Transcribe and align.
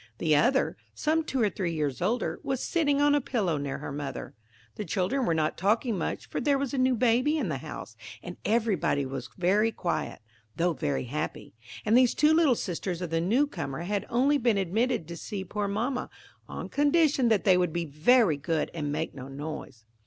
The 0.17 0.35
other, 0.35 0.77
some 0.95 1.23
two 1.23 1.39
or 1.43 1.49
three 1.51 1.73
years 1.73 2.01
older, 2.01 2.39
was 2.41 2.63
sitting 2.63 2.99
on 2.99 3.13
a 3.13 3.21
pillow 3.21 3.57
near 3.57 3.77
her 3.77 3.91
mother. 3.91 4.33
The 4.73 4.83
children 4.83 5.27
were 5.27 5.35
not 5.35 5.59
talking 5.59 5.95
much, 5.95 6.27
for 6.27 6.41
there 6.41 6.57
was 6.57 6.73
a 6.73 6.79
new 6.79 6.95
baby 6.95 7.37
in 7.37 7.49
the 7.49 7.59
house, 7.59 7.95
and 8.23 8.35
everybody 8.43 9.05
was 9.05 9.29
very 9.37 9.71
quiet, 9.71 10.21
though 10.55 10.73
very 10.73 11.03
happy; 11.03 11.53
and 11.85 11.95
these 11.95 12.15
two 12.15 12.33
little 12.33 12.55
sisters 12.55 12.99
of 13.03 13.11
the 13.11 13.21
new 13.21 13.45
comer 13.45 13.81
had 13.81 14.07
only 14.09 14.39
been 14.39 14.57
admitted 14.57 15.07
to 15.07 15.15
see 15.15 15.43
poor 15.43 15.67
mamma, 15.67 16.09
on 16.49 16.67
condition 16.67 17.29
that 17.29 17.43
they 17.43 17.55
would 17.55 17.71
be 17.71 17.85
very 17.85 18.37
good 18.37 18.71
and 18.73 18.91
make 18.91 19.13
no 19.13 19.27
noise. 19.27 19.85